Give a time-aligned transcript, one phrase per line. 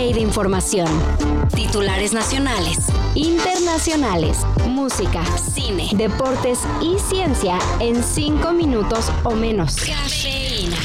[0.00, 0.88] de información.
[1.54, 2.78] Titulares nacionales,
[3.14, 9.76] internacionales, música, cine, deportes y ciencia en 5 minutos o menos.
[9.76, 10.78] Cafeína.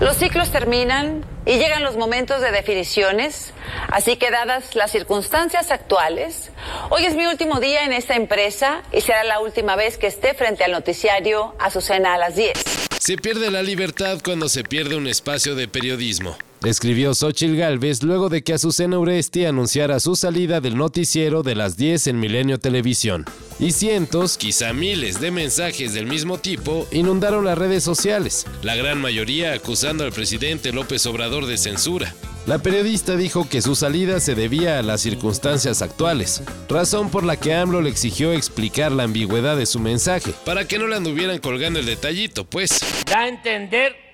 [0.00, 3.52] Los ciclos terminan y llegan los momentos de definiciones,
[3.88, 6.50] así que dadas las circunstancias actuales,
[6.88, 10.32] hoy es mi último día en esta empresa y será la última vez que esté
[10.32, 12.52] frente al noticiario Azucena a las 10.
[12.98, 16.36] Se pierde la libertad cuando se pierde un espacio de periodismo.
[16.64, 21.76] Escribió Xochil Gálvez luego de que Azucena Uresti anunciara su salida del noticiero de las
[21.76, 23.24] 10 en Milenio Televisión.
[23.58, 29.00] Y cientos, quizá miles de mensajes del mismo tipo inundaron las redes sociales, la gran
[29.00, 32.14] mayoría acusando al presidente López Obrador de censura.
[32.46, 37.36] La periodista dijo que su salida se debía a las circunstancias actuales, razón por la
[37.36, 41.38] que AMLO le exigió explicar la ambigüedad de su mensaje, para que no le anduvieran
[41.38, 42.80] colgando el detallito, pues.
[43.06, 44.05] Da a entender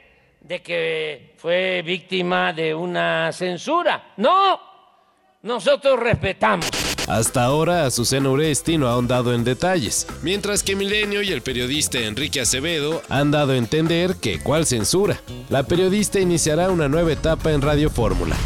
[0.42, 4.12] de que fue víctima de una censura.
[4.16, 4.60] No,
[5.42, 6.68] nosotros respetamos.
[7.08, 11.98] Hasta ahora, Azucena Uresti no ha ahondado en detalles, mientras que Milenio y el periodista
[11.98, 15.20] Enrique Acevedo han dado a entender que cuál censura.
[15.48, 18.36] La periodista iniciará una nueva etapa en Radio Fórmula.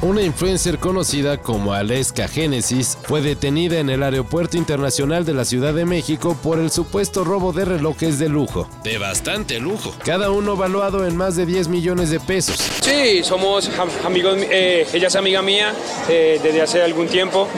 [0.00, 5.74] Una influencer conocida como Aleska Genesis fue detenida en el Aeropuerto Internacional de la Ciudad
[5.74, 8.68] de México por el supuesto robo de relojes de lujo.
[8.84, 9.92] De bastante lujo.
[10.04, 12.58] Cada uno valuado en más de 10 millones de pesos.
[12.80, 13.68] Sí, somos
[14.04, 15.74] amigos, eh, ella es amiga mía
[16.08, 17.48] eh, desde hace algún tiempo,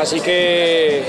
[0.00, 1.02] así que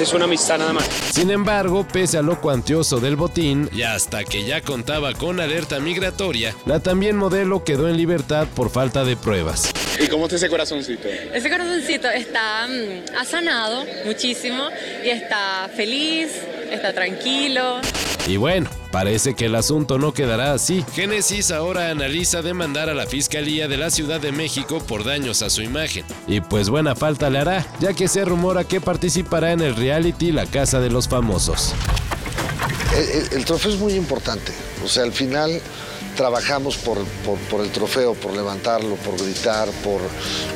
[0.00, 1.05] es una amistad nada más.
[1.16, 5.80] Sin embargo, pese a lo cuantioso del botín y hasta que ya contaba con alerta
[5.80, 9.72] migratoria, la también modelo quedó en libertad por falta de pruebas.
[9.98, 11.08] ¿Y cómo está ese corazoncito?
[11.08, 14.68] Ese corazoncito está mm, ha sanado muchísimo
[15.02, 16.32] y está feliz,
[16.70, 17.80] está tranquilo.
[18.28, 20.82] Y bueno, parece que el asunto no quedará así.
[20.94, 25.50] Génesis ahora analiza demandar a la Fiscalía de la Ciudad de México por daños a
[25.50, 26.06] su imagen.
[26.26, 30.32] Y pues buena falta le hará, ya que se rumora que participará en el reality
[30.32, 31.74] La Casa de los Famosos.
[33.32, 34.52] El, trofeo es muy importante.
[34.82, 35.60] O sea, al final
[36.16, 40.00] trabajamos por, el trofeo, por levantarlo, por gritar, por,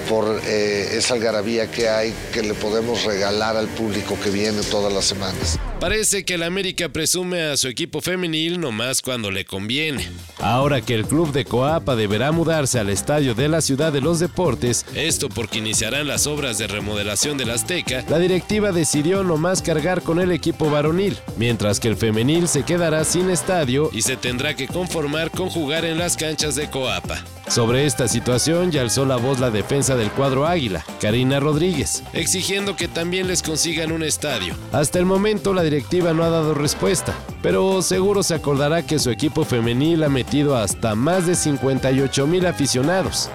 [0.09, 4.91] por eh, esa algarabía que hay que le podemos regalar al público que viene todas
[4.91, 5.59] las semanas.
[5.80, 10.06] Parece que el América presume a su equipo femenil nomás cuando le conviene.
[10.38, 14.20] Ahora que el club de Coapa deberá mudarse al estadio de la Ciudad de los
[14.20, 20.02] Deportes, esto porque iniciarán las obras de remodelación del Azteca, la directiva decidió nomás cargar
[20.02, 24.54] con el equipo varonil, mientras que el femenil se quedará sin estadio y se tendrá
[24.54, 27.24] que conformar con jugar en las canchas de Coapa.
[27.50, 32.77] Sobre esta situación ya alzó la voz la defensa del cuadro Águila, Karina Rodríguez, exigiendo
[32.77, 34.55] que también les consigan un estadio.
[34.71, 37.12] Hasta el momento la directiva no ha dado respuesta,
[37.43, 42.47] pero seguro se acordará que su equipo femenil ha metido hasta más de 58 mil
[42.47, 43.28] aficionados.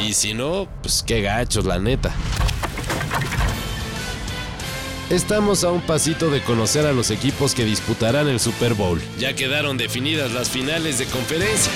[0.00, 2.14] Y si no, pues qué gachos la neta.
[5.10, 9.02] Estamos a un pasito de conocer a los equipos que disputarán el Super Bowl.
[9.18, 11.72] Ya quedaron definidas las finales de conferencia.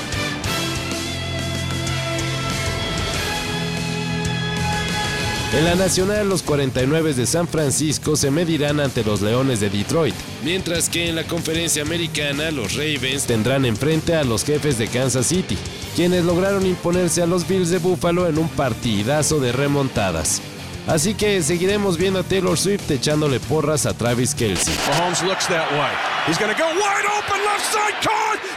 [5.56, 10.14] En la Nacional, los 49 de San Francisco se medirán ante los Leones de Detroit,
[10.42, 15.26] mientras que en la Conferencia Americana, los Ravens tendrán enfrente a los jefes de Kansas
[15.26, 15.56] City,
[15.94, 20.42] quienes lograron imponerse a los Bills de Buffalo en un partidazo de remontadas.
[20.88, 24.74] Así que seguiremos viendo a Taylor Swift echándole porras a Travis Kelsey.
[24.90, 25.92] Mahomes looks that way.
[26.26, 27.94] He's going to go wide open left side.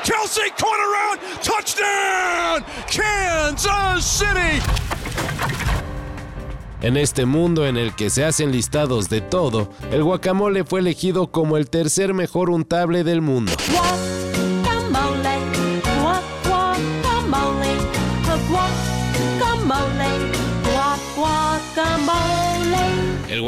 [0.03, 1.19] Kelsey caught around.
[1.43, 2.65] Touchdown.
[2.89, 4.86] Kansas City.
[6.81, 11.31] En este mundo en el que se hacen listados de todo, el guacamole fue elegido
[11.31, 13.51] como el tercer mejor untable del mundo.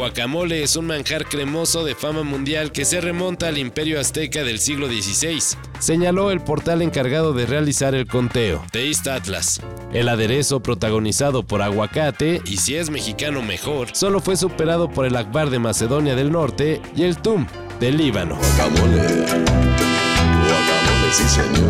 [0.00, 4.58] Guacamole es un manjar cremoso de fama mundial que se remonta al imperio azteca del
[4.58, 9.60] siglo XVI, señaló el portal encargado de realizar el conteo, Taste Atlas.
[9.92, 15.16] El aderezo protagonizado por aguacate, y si es mexicano mejor, solo fue superado por el
[15.16, 17.46] akbar de Macedonia del Norte y el tum
[17.78, 18.36] del Líbano.
[18.36, 19.02] Guacamole.
[19.02, 21.69] Guacamole, sí señor.